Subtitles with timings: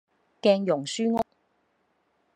[0.41, 1.23] 鏡蓉書屋